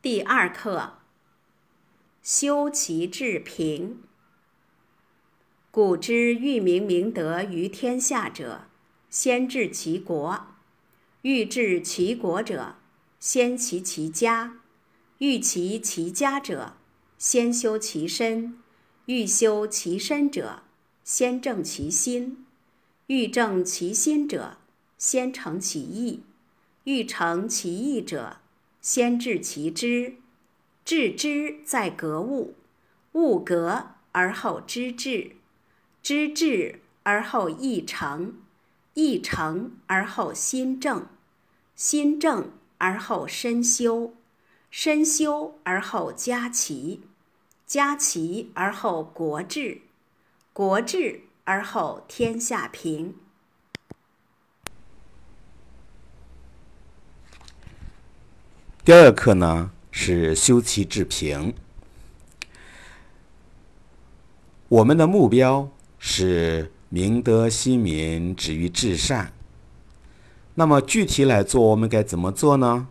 [0.00, 0.98] 第二课：
[2.22, 3.98] 修齐治平。
[5.72, 8.68] 古之欲明明德于天下者，
[9.10, 10.54] 先治其国；
[11.22, 12.76] 欲治其国者，
[13.18, 14.60] 先齐其家；
[15.18, 16.74] 欲齐其家者，
[17.18, 18.52] 先修其身；
[19.06, 20.62] 欲修其身者，
[21.02, 22.36] 先正其心；
[23.08, 24.58] 欲正其心者，
[24.96, 26.20] 先诚其意；
[26.84, 28.36] 欲诚其意者，
[28.80, 30.14] 先治其知。
[30.84, 32.54] 治之在格物，
[33.12, 35.36] 物格而后知至，
[36.02, 38.34] 知至而后意诚，
[38.94, 41.06] 意诚而后心正，
[41.74, 44.14] 心正而后身修，
[44.70, 47.02] 身修而后家齐，
[47.66, 49.82] 家齐而后国治，
[50.54, 53.14] 国治而后天下平。
[58.88, 61.52] 第二课呢是修齐治平。
[64.66, 69.30] 我们的目标是明德兴民，止于至善。
[70.54, 72.86] 那么具体来做，我们该怎么做呢？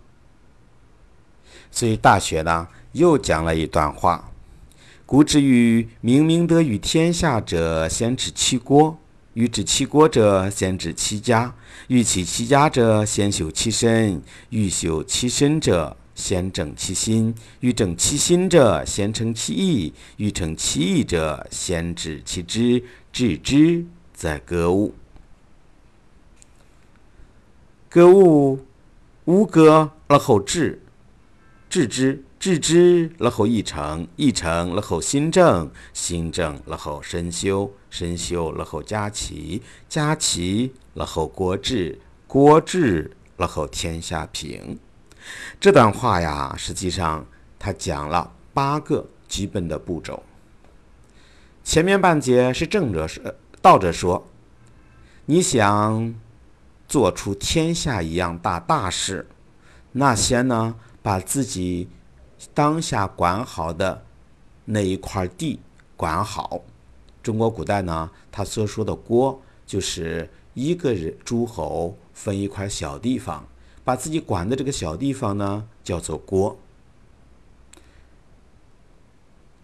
[1.71, 4.29] 所以《大学》呢又讲了一段话
[5.03, 8.99] ：“古之欲明明德于天下者，先治其国；
[9.37, 11.53] 欲治其国者，先治其家。”
[11.89, 22.83] 欲齐其家者，先修其身；欲修其身者，先正其心；欲正其心者，先诚其意；欲诚其意者，先治其知。
[23.13, 24.95] 治之在格物。
[27.89, 28.65] 格物，
[29.25, 30.79] 无格而后治；
[31.69, 40.73] 治之，致之而后意诚；意诚而后心正；心正而后身修；身修而后家齐；家齐。
[40.97, 44.79] 了后国治，国治了后天下平。
[45.59, 47.23] 这段话呀，实际上
[47.59, 50.23] 他讲了八个基本的步骤。
[51.63, 53.23] 前面半节是正着说，
[53.61, 54.27] 倒着说，
[55.25, 56.15] 你想
[56.87, 59.27] 做出天下一样大大事，
[59.91, 61.89] 那先呢把自己
[62.53, 64.03] 当下管好的
[64.65, 65.59] 那一块地
[65.95, 66.61] 管好。
[67.21, 70.29] 中国古代呢，他所说的国就是。
[70.59, 73.47] 一个人诸侯分一块小地方，
[73.83, 76.57] 把自己管的这个小地方呢叫做国。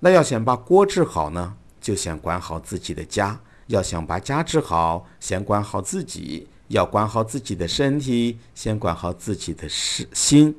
[0.02, 10.54] 那要想把国治好呢，就先管好自己的家；要想把家治好，先管好自己；要管好自己的身体，先管好自己的心心；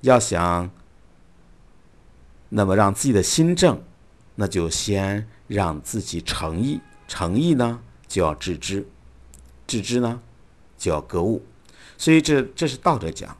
[0.00, 0.70] 要想
[2.48, 3.82] 那么让自己的心正，
[4.34, 8.86] 那就先让自己诚意，诚意呢就要致知。
[9.66, 10.20] 致知呢，
[10.78, 11.42] 就要格物，
[11.98, 13.36] 所以这这是道德讲，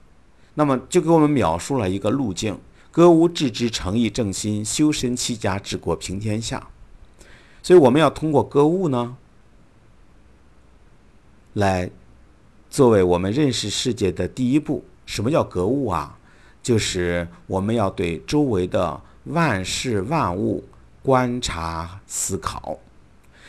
[0.54, 2.58] 那么就给我们描述了一个路径：
[2.90, 6.68] 格物致知，诚意正心，修身齐家治国平天下。
[7.62, 9.16] 所以我们要通过格物呢，
[11.52, 11.90] 来
[12.68, 14.84] 作为我们认识世界的第一步。
[15.04, 16.15] 什么叫格物啊？
[16.66, 20.64] 就是我们要对周围的万事万物
[21.00, 22.76] 观察思考。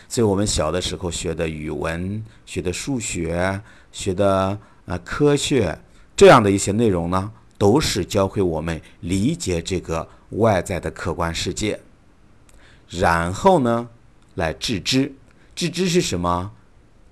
[0.07, 3.59] 所以我们小的时候学的语文、学的数学、
[3.91, 5.79] 学的呃科学
[6.16, 11.79] 这样的一些内容呢，都是教会我们理解这个外在的客观世界。
[12.88, 13.89] 然后呢，
[14.35, 15.11] 来致知，
[15.56, 16.51] 致知是什么？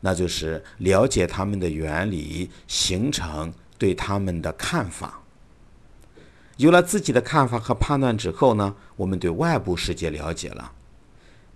[0.02, 5.20] 那就是了解他们的原理，形成对他们的看法。
[6.58, 10.72] 有了自己的看法和判断之后呢，我们对外部世界了解了。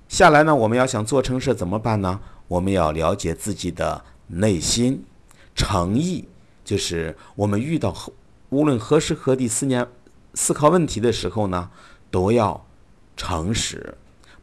[0.07, 2.19] 下来呢，我们要想做成事怎么办呢？
[2.47, 5.05] 我们要了解自己的内心，
[5.55, 6.27] 诚意
[6.65, 7.95] 就是我们遇到
[8.49, 9.87] 无论何时何地思念、
[10.33, 11.69] 思考问题的时候呢，
[12.09, 12.65] 都要
[13.15, 13.95] 诚实，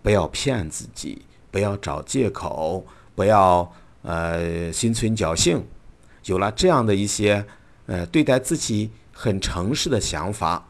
[0.03, 3.71] 不要骗自己，不要找借口，不要
[4.03, 5.65] 呃心存侥幸。
[6.27, 7.45] 有了这样的一些
[7.87, 10.69] 呃对待自己很诚实的想法，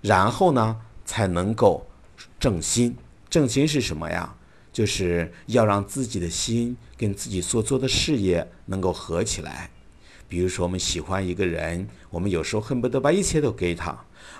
[0.00, 1.86] 然后呢，才能够
[2.40, 2.96] 正心。
[3.28, 4.34] 正心是什么呀？
[4.72, 9.68] 就是要让自己的心跟自己所做的事业能够合起来。
[10.28, 13.92] 比如说，我们喜欢一个人，我们有时候恨不得把一切都给他；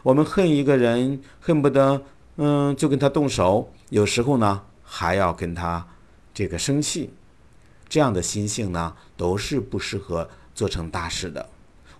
[0.02, 2.02] 我们恨一个人，恨不得
[2.36, 3.70] 嗯就跟他动手。
[3.90, 5.86] 有时候呢，还要跟他
[6.32, 7.10] 这个生气。
[7.90, 11.46] 这样的心性呢，都是不适合做成大事的。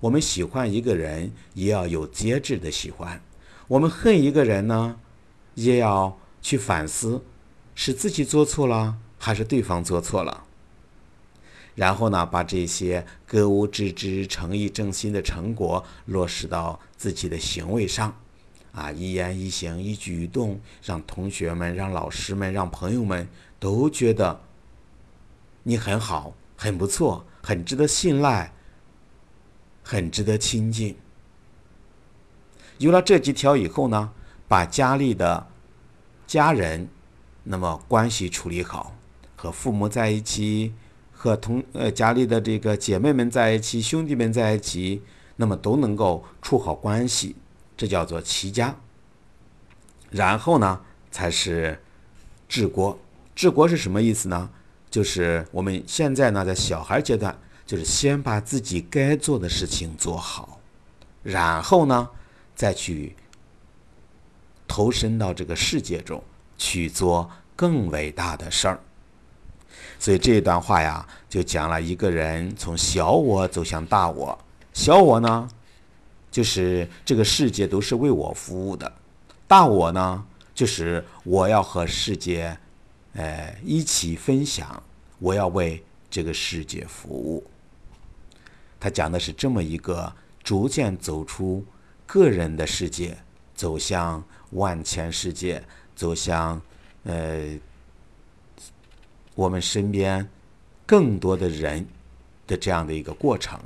[0.01, 3.21] 我们喜欢一个人，也要有节制的喜欢；
[3.67, 4.97] 我们恨一个人呢，
[5.55, 6.19] 也要。
[6.41, 7.25] 去反思，
[7.75, 10.45] 是自己做错了，还是对方做错了？
[11.75, 18.17] 然后呢，把这些格物致知、诚意正心的成果落实到自己的行为上，
[18.73, 23.29] 啊，一言一行、一举一动，让同学们、让老师们、让朋友们
[23.59, 24.41] 都觉得
[25.65, 28.55] 你很好、很不错、很值得信赖、
[29.91, 30.95] 很值得亲近。
[32.77, 34.13] 有了这几条以后呢，
[34.47, 35.47] 把家里的
[36.27, 36.87] 家人，
[37.45, 38.95] 那么关系处理好，
[39.35, 40.75] 和父母在一起。
[41.11, 45.03] 和同呃家里的这个姐妹们在一起，兄弟们在一起，
[45.37, 47.35] 那么都能够处好关系，
[47.77, 48.77] 这叫做齐家。
[50.11, 50.81] 然后呢，
[51.11, 51.81] 才是
[52.47, 52.97] 治国。
[53.35, 54.51] 治国是什么意思呢？
[54.91, 57.37] 就是我们现在呢，在小孩阶段，
[57.69, 60.59] 就是先把自己该做的事情做好，
[61.23, 62.09] 然后呢，
[62.57, 63.15] 再去
[64.67, 66.25] 投身到这个世界中
[66.57, 68.81] 去做更伟大的事儿。
[69.99, 74.39] 所以这一段话呀，就讲了一个人从小我走向大我。
[74.73, 75.47] 小我呢，
[76.31, 78.91] 就是这个世界都是为我服务的；
[79.47, 80.25] 大我呢，
[80.55, 82.57] 就是我要和世界，
[83.13, 84.83] 呃，一起分享，
[85.19, 87.45] 我要为这个世界服务。
[88.81, 91.65] 他讲的是这么一个逐渐走出
[92.07, 93.17] 个人的世界，
[93.55, 95.63] 走向万千世界，
[95.95, 96.61] 走向，
[97.05, 97.59] 呃。
[99.35, 100.29] 我们身边
[100.85, 101.87] 更多的人
[102.45, 103.57] 的这样的一个过程。